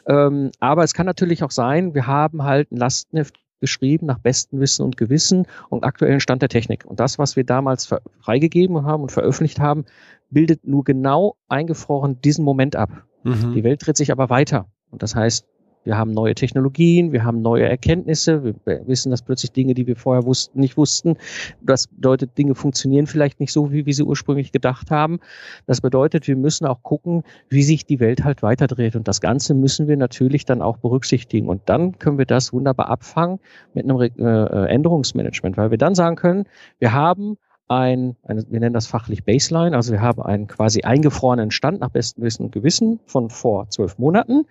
[0.07, 4.61] Ähm, aber es kann natürlich auch sein, wir haben halt ein Lastenheft geschrieben nach bestem
[4.61, 6.85] Wissen und Gewissen und aktuellen Stand der Technik.
[6.85, 7.88] Und das, was wir damals
[8.20, 9.85] freigegeben haben und veröffentlicht haben,
[10.31, 12.90] bildet nur genau eingefroren diesen Moment ab.
[13.23, 13.55] Mhm.
[13.55, 14.66] Die Welt dreht sich aber weiter.
[14.90, 15.46] Und das heißt,
[15.85, 18.55] wir haben neue Technologien, wir haben neue Erkenntnisse, wir
[18.87, 21.16] wissen, dass plötzlich Dinge, die wir vorher wussten, nicht wussten.
[21.62, 25.21] Das bedeutet, Dinge funktionieren vielleicht nicht so, wie wir sie ursprünglich gedacht haben.
[25.66, 28.95] Das bedeutet, wir müssen auch gucken, wie sich die Welt halt weiterdreht.
[28.97, 31.49] Und das Ganze müssen wir natürlich dann auch berücksichtigen.
[31.49, 33.38] Und dann können wir das wunderbar abfangen
[33.75, 36.45] mit einem äh, Änderungsmanagement, weil wir dann sagen können,
[36.79, 37.38] wir haben
[37.70, 41.90] ein, eine, wir nennen das fachlich Baseline, also wir haben einen quasi eingefrorenen Stand nach
[41.90, 44.46] bestem Wissen und Gewissen von vor zwölf Monaten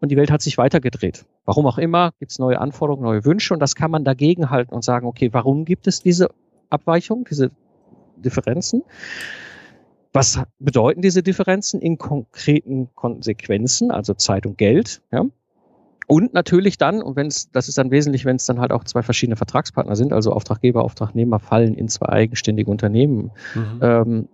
[0.00, 1.26] und die Welt hat sich weitergedreht.
[1.44, 4.72] Warum auch immer, gibt es neue Anforderungen, neue Wünsche und das kann man dagegen halten
[4.72, 6.28] und sagen, okay, warum gibt es diese
[6.70, 7.50] Abweichung, diese
[8.16, 8.84] Differenzen?
[10.12, 15.02] Was bedeuten diese Differenzen in konkreten Konsequenzen, also Zeit und Geld?
[15.10, 15.24] Ja?
[16.10, 18.82] Und natürlich dann, und wenn es, das ist dann wesentlich, wenn es dann halt auch
[18.82, 23.80] zwei verschiedene Vertragspartner sind, also Auftraggeber, Auftragnehmer fallen in zwei eigenständige Unternehmen, mhm.
[23.80, 24.28] ähm,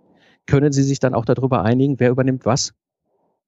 [0.47, 2.73] können sie sich dann auch darüber einigen, wer übernimmt was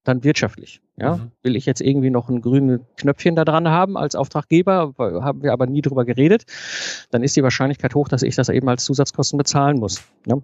[0.03, 0.79] dann wirtschaftlich.
[0.95, 1.15] Ja?
[1.15, 1.31] Mhm.
[1.41, 5.51] Will ich jetzt irgendwie noch ein grünes Knöpfchen da dran haben als Auftraggeber, haben wir
[5.51, 6.43] aber nie drüber geredet,
[7.09, 10.03] dann ist die Wahrscheinlichkeit hoch, dass ich das eben als Zusatzkosten bezahlen muss.
[10.27, 10.35] Ja?
[10.35, 10.43] Mhm.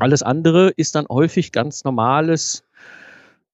[0.00, 2.64] Alles andere ist dann häufig ganz normales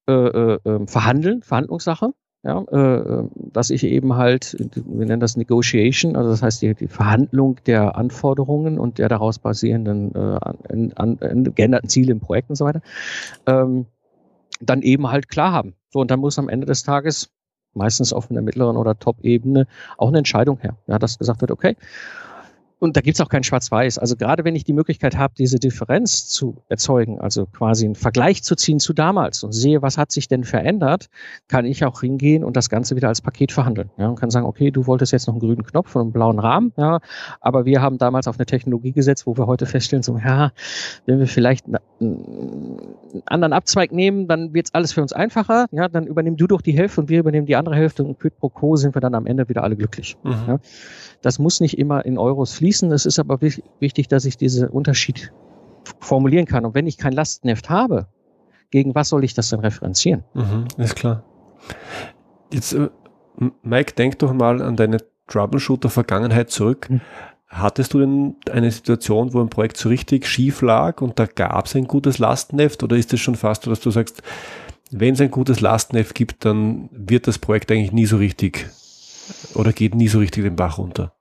[0.08, 2.14] äh, äh, ähm, Verhandeln, Verhandlungssache.
[2.44, 6.88] Ja, äh, dass ich eben halt, wir nennen das Negotiation, also das heißt die, die
[6.88, 12.50] Verhandlung der Anforderungen und der daraus basierenden äh, an, an, an geänderten Ziele im Projekt
[12.50, 12.82] und so weiter,
[13.46, 13.86] ähm,
[14.60, 15.74] dann eben halt klar haben.
[15.90, 17.30] So, und dann muss am Ende des Tages
[17.74, 20.76] meistens auf einer mittleren oder Top-Ebene auch eine Entscheidung her.
[20.88, 21.76] Ja, dass gesagt wird, okay,
[22.82, 23.98] und da gibt es auch kein Schwarz-Weiß.
[23.98, 28.42] Also gerade wenn ich die Möglichkeit habe, diese Differenz zu erzeugen, also quasi einen Vergleich
[28.42, 31.08] zu ziehen zu damals und sehe, was hat sich denn verändert,
[31.46, 33.90] kann ich auch hingehen und das Ganze wieder als Paket verhandeln.
[33.98, 36.40] Ja, und kann sagen, okay, du wolltest jetzt noch einen grünen Knopf und einen blauen
[36.40, 36.98] Rahmen, ja,
[37.40, 40.50] aber wir haben damals auf eine Technologie gesetzt, wo wir heute feststellen, so, ja,
[41.06, 41.78] wenn wir vielleicht einen
[43.26, 45.66] anderen Abzweig nehmen, dann wird es alles für uns einfacher.
[45.70, 48.36] Ja, dann übernimm du doch die Hälfte und wir übernehmen die andere Hälfte und quid
[48.38, 50.16] pro quo sind wir dann am Ende wieder alle glücklich.
[50.24, 50.32] Mhm.
[50.48, 50.58] Ja.
[51.20, 52.71] Das muss nicht immer in Euros fließen.
[52.80, 55.32] Es ist aber wichtig, dass ich diesen Unterschied
[56.00, 56.64] formulieren kann.
[56.64, 58.06] Und wenn ich kein Lastenheft habe,
[58.70, 60.24] gegen was soll ich das denn referenzieren?
[60.34, 61.24] Mhm, ist klar.
[62.52, 62.88] Jetzt, äh,
[63.62, 66.88] Mike, denk doch mal an deine Troubleshooter-Vergangenheit zurück.
[66.88, 67.00] Mhm.
[67.48, 71.66] Hattest du denn eine Situation, wo ein Projekt so richtig schief lag und da gab
[71.66, 74.22] es ein gutes Lastenheft oder ist es schon fast so, dass du sagst,
[74.90, 78.68] wenn es ein gutes Lastenheft gibt, dann wird das Projekt eigentlich nie so richtig
[79.54, 81.14] oder geht nie so richtig den Bach runter?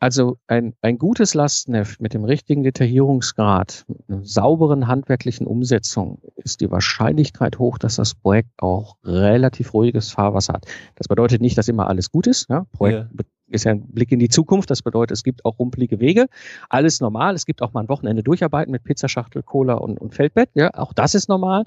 [0.00, 6.62] Also ein, ein gutes Lastenheft mit dem richtigen Detaillierungsgrad, mit einer sauberen handwerklichen Umsetzung ist
[6.62, 10.66] die Wahrscheinlichkeit hoch, dass das Projekt auch relativ ruhiges Fahrwasser hat.
[10.96, 12.48] Das bedeutet nicht, dass immer alles gut ist.
[12.48, 12.64] Ja?
[12.72, 13.24] Projekt ja.
[13.48, 14.70] ist ja ein Blick in die Zukunft.
[14.70, 16.28] Das bedeutet, es gibt auch rumpelige Wege.
[16.70, 17.34] Alles normal.
[17.34, 20.48] Es gibt auch mal ein Wochenende durcharbeiten mit Pizzaschachtel, Cola und, und Feldbett.
[20.54, 21.64] Ja, auch das ist normal.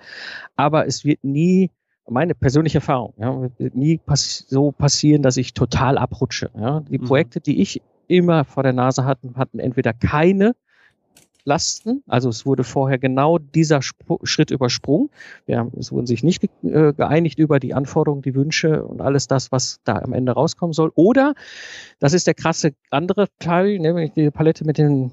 [0.56, 1.69] Aber es wird nie
[2.10, 6.50] meine persönliche Erfahrung, ja, wird nie pass so passieren, dass ich total abrutsche.
[6.58, 6.82] Ja.
[6.82, 7.06] Die mhm.
[7.06, 10.56] Projekte, die ich immer vor der Nase hatte, hatten entweder keine
[11.46, 15.10] Lasten, also es wurde vorher genau dieser Sp Schritt übersprungen.
[15.46, 19.28] Ja, es wurden sich nicht ge äh, geeinigt über die Anforderungen, die Wünsche und alles
[19.28, 20.92] das, was da am Ende rauskommen soll.
[20.96, 21.34] Oder,
[22.00, 25.12] das ist der krasse andere Teil, nämlich die Palette mit den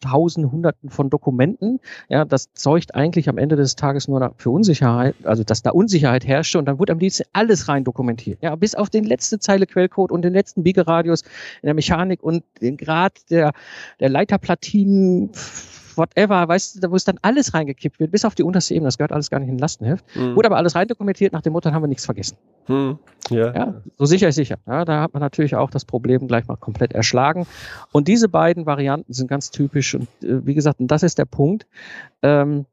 [0.00, 1.80] Tausenden, Hunderten von Dokumenten.
[2.08, 6.26] Ja, das zeugt eigentlich am Ende des Tages nur für Unsicherheit, also dass da Unsicherheit
[6.26, 8.42] herrschte und dann wurde am liebsten alles rein dokumentiert.
[8.42, 11.22] Ja, bis auf den letzte Zeile Quellcode und den letzten Biegeradius
[11.62, 13.52] in der Mechanik und den Grad der,
[14.00, 15.30] der Leiterplatinen
[15.96, 18.98] whatever, weißt du, wo es dann alles reingekippt wird, bis auf die unterste Ebene, das
[18.98, 20.04] gehört alles gar nicht in ein Lastenheft.
[20.16, 20.36] Mhm.
[20.36, 22.36] Wurde aber alles rein dokumentiert, nach dem Motto, haben wir nichts vergessen.
[22.68, 22.98] Mhm.
[23.30, 23.54] Ja.
[23.54, 23.74] ja.
[23.96, 24.56] So sicher ist sicher.
[24.66, 27.46] Ja, da hat man natürlich auch das Problem gleich mal komplett erschlagen.
[27.92, 29.94] Und diese beiden Varianten sind ganz typisch.
[29.94, 31.66] Und äh, wie gesagt, und das ist der Punkt.
[32.22, 32.66] Ähm,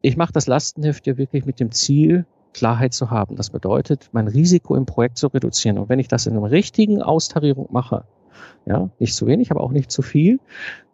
[0.00, 3.36] ich mache das Lastenheft ja wirklich mit dem Ziel, Klarheit zu haben.
[3.36, 5.78] Das bedeutet, mein Risiko im Projekt zu reduzieren.
[5.78, 8.04] Und wenn ich das in einer richtigen Austarierung mache,
[8.66, 10.38] ja, nicht zu wenig, aber auch nicht zu viel,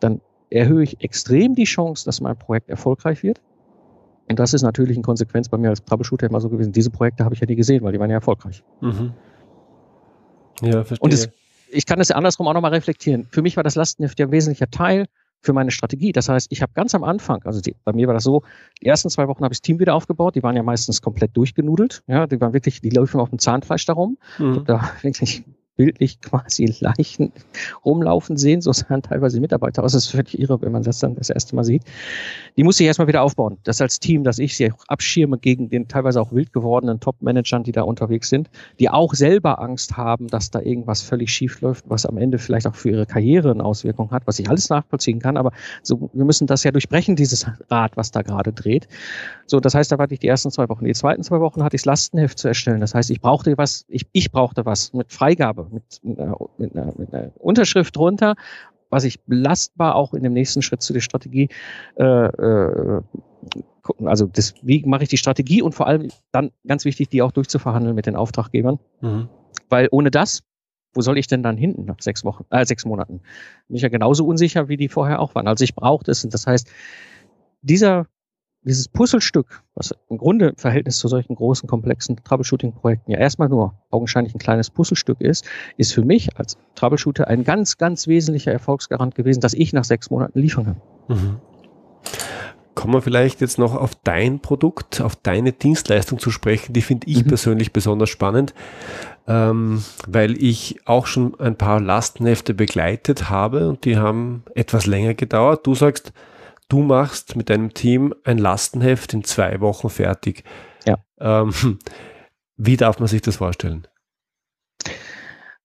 [0.00, 0.20] dann
[0.50, 3.40] erhöhe ich extrem die Chance, dass mein Projekt erfolgreich wird.
[4.28, 6.72] Und das ist natürlich in Konsequenz bei mir als Troubleshooter immer so gewesen.
[6.72, 8.62] Diese Projekte habe ich ja nie gesehen, weil die waren ja erfolgreich.
[8.80, 9.12] Mhm.
[10.60, 10.98] Ja, verstehe.
[11.00, 11.28] Und es,
[11.70, 13.26] ich kann das ja andersrum auch nochmal reflektieren.
[13.30, 15.06] Für mich war das Lastenheft ja ein wesentlicher Teil
[15.40, 16.12] für meine Strategie.
[16.12, 18.42] Das heißt, ich habe ganz am Anfang, also die, bei mir war das so,
[18.82, 20.34] die ersten zwei Wochen habe ich das Team wieder aufgebaut.
[20.34, 22.02] Die waren ja meistens komplett durchgenudelt.
[22.06, 24.18] Ja, die waren wirklich, die laufen auf dem Zahnfleisch darum.
[24.38, 24.64] Mhm.
[24.66, 25.44] Da wirklich
[25.78, 27.32] bildlich quasi Leichen
[27.84, 28.60] rumlaufen sehen.
[28.60, 29.92] So sahen teilweise Mitarbeiter aus.
[29.92, 31.84] Das ist völlig irre, wenn man das dann das erste Mal sieht.
[32.58, 33.56] Die muss ich erstmal wieder aufbauen.
[33.64, 37.72] Das als Team, dass ich sie abschirme gegen den teilweise auch wild gewordenen Top-Managern, die
[37.72, 42.04] da unterwegs sind, die auch selber Angst haben, dass da irgendwas völlig schief läuft, was
[42.04, 45.36] am Ende vielleicht auch für ihre Karriere eine Auswirkung hat, was ich alles nachvollziehen kann.
[45.36, 48.88] Aber so, wir müssen das ja durchbrechen, dieses Rad, was da gerade dreht.
[49.46, 50.84] So, das heißt, da warte ich die ersten zwei Wochen.
[50.84, 52.80] Die zweiten zwei Wochen hatte ich das Lastenheft zu erstellen.
[52.80, 56.76] Das heißt, ich brauchte was, ich, ich brauchte was mit Freigabe mit, mit, einer, mit,
[56.76, 58.34] einer, mit einer Unterschrift drunter,
[58.90, 61.48] was ich belastbar auch in dem nächsten Schritt zu der Strategie
[61.96, 63.02] äh, äh,
[63.82, 64.08] gucken.
[64.08, 67.32] Also das, wie mache ich die Strategie und vor allem dann ganz wichtig, die auch
[67.32, 68.78] durchzuverhandeln mit den Auftraggebern.
[69.00, 69.28] Mhm.
[69.68, 70.42] Weil ohne das,
[70.94, 73.20] wo soll ich denn dann hinten nach sechs Wochen, äh, sechs Monaten?
[73.68, 75.48] Bin ich ja genauso unsicher, wie die vorher auch waren.
[75.48, 76.24] Also ich brauchte es.
[76.24, 76.70] Und das heißt,
[77.60, 78.06] dieser
[78.68, 83.74] dieses Puzzlestück, was im Grunde im Verhältnis zu solchen großen, komplexen Troubleshooting-Projekten ja erstmal nur
[83.90, 85.44] augenscheinlich ein kleines Puzzlestück ist,
[85.76, 90.10] ist für mich als Troubleshooter ein ganz, ganz wesentlicher Erfolgsgarant gewesen, dass ich nach sechs
[90.10, 90.76] Monaten liefern kann.
[91.08, 91.36] Mhm.
[92.74, 96.74] Kommen wir vielleicht jetzt noch auf dein Produkt, auf deine Dienstleistung zu sprechen.
[96.74, 97.28] Die finde ich mhm.
[97.28, 98.54] persönlich besonders spannend,
[99.26, 105.14] ähm, weil ich auch schon ein paar Lastenhefte begleitet habe und die haben etwas länger
[105.14, 105.66] gedauert.
[105.66, 106.12] Du sagst,
[106.68, 110.44] du machst mit deinem Team ein Lastenheft in zwei Wochen fertig.
[110.86, 110.96] Ja.
[111.18, 111.78] Ähm,
[112.56, 113.86] wie darf man sich das vorstellen?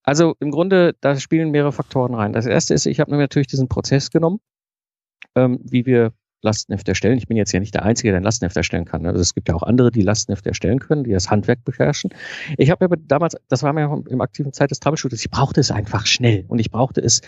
[0.04, 2.34] Also im Grunde, da spielen mehrere Faktoren rein.
[2.34, 4.40] Das erste ist, ich habe mir natürlich diesen Prozess genommen,
[5.36, 7.18] ähm, wie wir Lastenheft erstellen.
[7.18, 9.06] Ich bin jetzt ja nicht der Einzige, der ein Lastenheft erstellen kann.
[9.06, 12.12] Also es gibt ja auch andere, die Lastenheft erstellen können, die das Handwerk beherrschen.
[12.58, 15.72] Ich habe aber damals, das war mir im aktiven Zeit des Troubleshooters, ich brauchte es
[15.72, 17.22] einfach schnell und ich brauchte es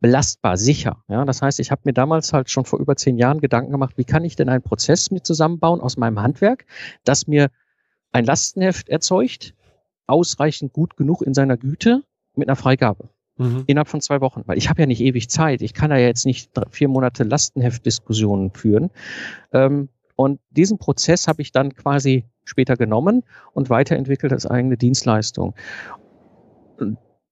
[0.00, 1.02] belastbar, sicher.
[1.08, 3.94] Ja, das heißt, ich habe mir damals halt schon vor über zehn Jahren Gedanken gemacht,
[3.96, 6.66] wie kann ich denn einen Prozess mit zusammenbauen aus meinem Handwerk,
[7.04, 7.50] das mir
[8.12, 9.54] ein Lastenheft erzeugt,
[10.06, 12.02] ausreichend gut genug in seiner Güte
[12.34, 13.64] mit einer Freigabe mhm.
[13.66, 15.62] innerhalb von zwei Wochen, weil ich habe ja nicht ewig Zeit.
[15.62, 18.90] Ich kann ja jetzt nicht vier Monate Lastenheftdiskussionen führen.
[19.52, 23.22] Ähm, und diesen Prozess habe ich dann quasi später genommen
[23.52, 25.54] und weiterentwickelt als eigene Dienstleistung.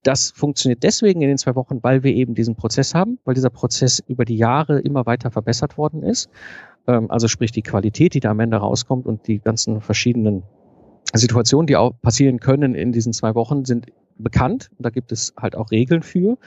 [0.02, 3.50] Das funktioniert deswegen in den zwei Wochen, weil wir eben diesen Prozess haben, weil dieser
[3.50, 6.30] Prozess über die Jahre immer weiter verbessert worden ist.
[6.86, 10.44] Ähm, also sprich die Qualität, die da am Ende rauskommt und die ganzen verschiedenen
[11.12, 13.86] Situationen, die auch passieren können in diesen zwei Wochen, sind
[14.18, 14.70] bekannt.
[14.76, 16.38] Und da gibt es halt auch Regeln für.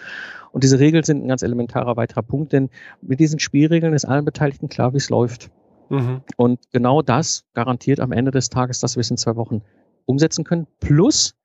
[0.51, 2.69] Und diese Regeln sind ein ganz elementarer weiterer Punkt, denn
[3.01, 5.51] mit diesen Spielregeln ist allen Beteiligten klar, wie es läuft.
[5.89, 6.21] Mhm.
[6.37, 9.61] Und genau das garantiert am Ende des Tages, dass wir es in zwei Wochen
[10.05, 10.67] umsetzen können.
[10.79, 11.35] Plus,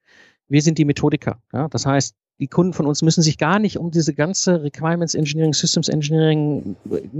[0.48, 1.38] wir sind die Methodiker.
[1.52, 1.68] Ja?
[1.68, 5.52] Das heißt, die Kunden von uns müssen sich gar nicht um diese ganze Requirements Engineering,
[5.52, 6.76] Systems Engineering,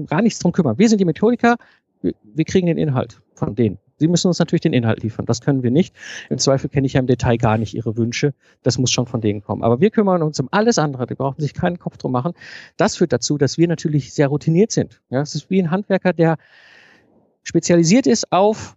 [0.06, 0.78] gar nichts drum kümmern.
[0.78, 1.56] Wir sind die Methodiker,
[2.02, 3.78] wir kriegen den Inhalt von denen.
[3.96, 5.26] Sie müssen uns natürlich den Inhalt liefern.
[5.26, 5.94] Das können wir nicht.
[6.30, 8.34] Im Zweifel kenne ich ja im Detail gar nicht Ihre Wünsche.
[8.62, 9.62] Das muss schon von denen kommen.
[9.62, 11.06] Aber wir kümmern uns um alles andere.
[11.06, 12.32] Die brauchen sich keinen Kopf drum machen.
[12.76, 15.00] Das führt dazu, dass wir natürlich sehr routiniert sind.
[15.10, 16.36] Ja, es ist wie ein Handwerker, der
[17.42, 18.76] spezialisiert ist auf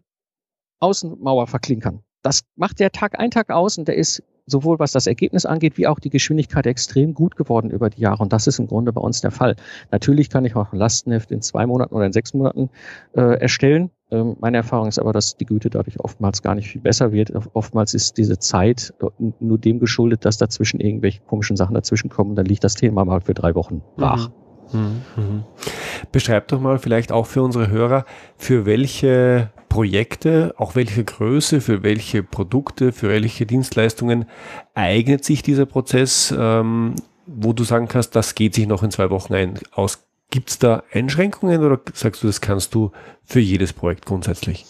[0.80, 2.03] Außenmauer verklinkern.
[2.27, 5.77] Das macht der Tag ein, Tag aus und der ist sowohl was das Ergebnis angeht,
[5.77, 8.21] wie auch die Geschwindigkeit extrem gut geworden über die Jahre.
[8.21, 9.55] Und das ist im Grunde bei uns der Fall.
[9.91, 12.69] Natürlich kann ich auch ein Lastenheft in zwei Monaten oder in sechs Monaten
[13.15, 13.91] äh, erstellen.
[14.11, 17.31] Ähm, meine Erfahrung ist aber, dass die Güte dadurch oftmals gar nicht viel besser wird.
[17.53, 18.93] Oftmals ist diese Zeit
[19.39, 22.35] nur dem geschuldet, dass dazwischen irgendwelche komischen Sachen dazwischen kommen.
[22.35, 24.31] Dann liegt das Thema mal für drei Wochen brach.
[24.73, 24.79] Mhm.
[24.81, 25.01] Mhm.
[25.15, 25.43] mhm.
[26.11, 28.03] Beschreib doch mal vielleicht auch für unsere Hörer,
[28.35, 34.25] für welche Projekte, auch welche Größe, für welche Produkte, für welche Dienstleistungen
[34.73, 39.10] eignet sich dieser Prozess, ähm, wo du sagen kannst, das geht sich noch in zwei
[39.10, 40.03] Wochen ein, aus.
[40.30, 42.91] Gibt es da Einschränkungen oder sagst du, das kannst du
[43.23, 44.65] für jedes Projekt grundsätzlich?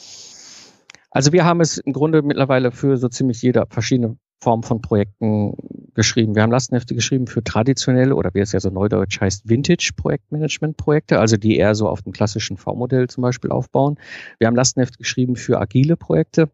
[1.10, 5.54] Also wir haben es im Grunde mittlerweile für so ziemlich jede verschiedene Form von Projekten
[5.94, 6.36] geschrieben.
[6.36, 11.38] Wir haben Lastenhefte geschrieben für traditionelle oder wie es ja so neudeutsch heißt, Vintage-Projektmanagement-Projekte, also
[11.38, 13.98] die eher so auf dem klassischen V-Modell zum Beispiel aufbauen.
[14.38, 16.50] Wir haben Lastenhefte geschrieben für agile Projekte.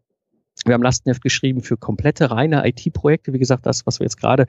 [0.64, 3.32] Wir haben Lastenheft geschrieben für komplette reine IT-Projekte.
[3.32, 4.46] Wie gesagt, das, was wir jetzt gerade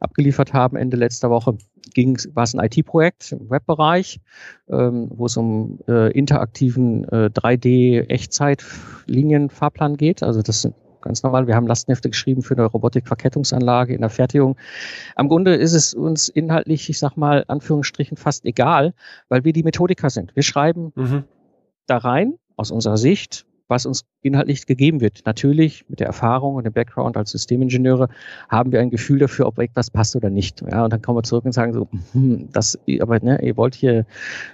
[0.00, 1.56] abgeliefert haben, Ende letzter Woche,
[1.94, 4.20] ging, war es ein IT-Projekt im Webbereich,
[4.68, 10.22] ähm, wo es um äh, interaktiven äh, 3D-Echtzeit-Linienfahrplan geht.
[10.22, 11.46] Also das sind ganz normal.
[11.46, 14.56] Wir haben Lastenhefte geschrieben für eine Robotikverkettungsanlage in der Fertigung.
[15.16, 18.94] Am Grunde ist es uns inhaltlich, ich sag mal, Anführungsstrichen fast egal,
[19.28, 20.34] weil wir die Methodiker sind.
[20.34, 21.24] Wir schreiben mhm.
[21.86, 25.22] da rein, aus unserer Sicht, was uns inhaltlich gegeben wird.
[25.24, 28.08] Natürlich mit der Erfahrung und dem Background als Systemingenieure
[28.48, 30.62] haben wir ein Gefühl dafür, ob etwas passt oder nicht.
[30.70, 33.74] Ja, und dann kommen wir zurück und sagen so, hm, das, aber ne, ihr wollt
[33.74, 34.04] hier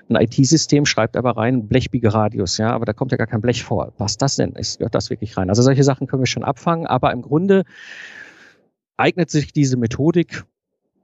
[0.08, 3.92] ein IT-System, schreibt aber rein Blechbiegeradius, ja, aber da kommt ja gar kein Blech vor.
[3.98, 4.52] Was das denn?
[4.52, 5.50] Ist, gehört das wirklich rein?
[5.50, 7.64] Also solche Sachen können wir schon abfangen, aber im Grunde
[8.96, 10.44] eignet sich diese Methodik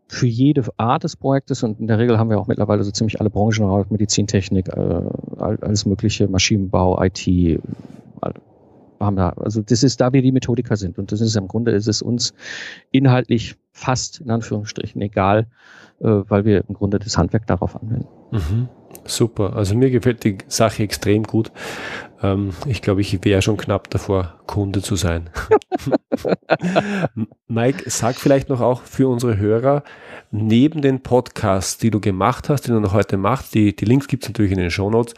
[0.09, 3.21] für jede Art des Projektes und in der Regel haben wir auch mittlerweile so ziemlich
[3.21, 5.03] alle Branchen, Medizintechnik, äh,
[5.38, 7.27] alles mögliche, Maschinenbau, IT,
[9.05, 10.99] haben wir, also das ist, da wir die Methodiker sind.
[10.99, 12.35] Und das ist im Grunde ist es uns
[12.90, 15.47] inhaltlich fast in Anführungsstrichen egal,
[16.01, 18.09] äh, weil wir im Grunde das Handwerk darauf anwenden.
[18.31, 18.69] Mhm.
[19.05, 19.55] Super.
[19.55, 21.53] Also mir gefällt die Sache extrem gut.
[22.25, 25.29] Ähm, ich glaube, ich wäre schon knapp davor, Kunde zu sein.
[27.49, 29.83] Mike, sag vielleicht noch auch für unsere Hörer,
[30.31, 34.09] neben den Podcasts, die du gemacht hast, die du noch heute machst, die, die Links
[34.09, 35.15] gibt es natürlich in den Show Notes,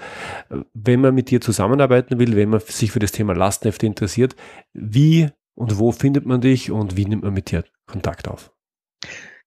[0.74, 4.34] wenn man mit dir zusammenarbeiten will, wenn man sich für das Thema Lastenhefte interessiert,
[4.72, 8.50] wie und wo findet man dich und wie nimmt man mit dir Kontakt auf?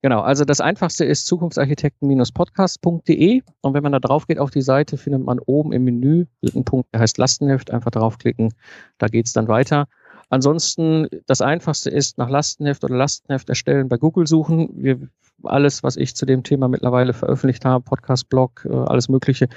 [0.02, 4.96] Genau, also das einfachste ist zukunftsarchitekten-podcast.de und wenn man da drauf geht auf die Seite,
[4.96, 8.54] findet man oben im Menü einen Punkt, der heißt Lastenheft, einfach draufklicken,
[8.98, 9.88] da geht's dann weiter.
[10.30, 14.70] Ansonsten, das einfachste ist nach Lastenheft oder Lastenheft erstellen bei Google suchen.
[14.76, 15.00] Wir,
[15.44, 19.50] alles, was ich zu dem Thema mittlerweile veröffentlicht habe, Podcast-Blog, äh, alles Mögliche,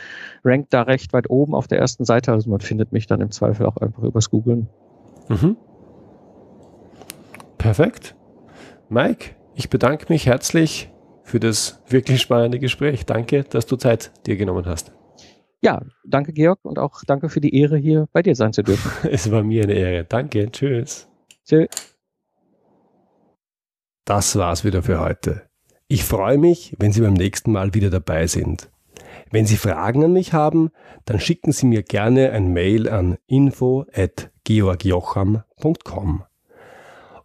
[0.45, 2.33] rankt da recht weit oben auf der ersten Seite.
[2.33, 4.69] Also man findet mich dann im Zweifel auch einfach übers Googlen.
[5.29, 5.57] Mhm.
[7.59, 8.17] Perfekt.
[8.89, 10.91] Mike, ich bedanke mich herzlich
[11.25, 13.07] für das wirklich spannende Gespräch.
[13.07, 14.93] Danke, dass du Zeit dir genommen hast.
[15.63, 19.09] Ja, danke Georg und auch danke für die Ehre, hier bei dir sein zu dürfen.
[19.11, 20.05] es war mir eine Ehre.
[20.05, 20.51] Danke.
[20.51, 21.09] Tschüss.
[21.47, 21.69] Tschüss.
[24.05, 25.43] Das war's wieder für heute.
[25.87, 28.69] Ich freue mich, wenn Sie beim nächsten Mal wieder dabei sind.
[29.31, 30.71] Wenn Sie Fragen an mich haben,
[31.05, 36.25] dann schicken Sie mir gerne ein Mail an info@georgjocham.com.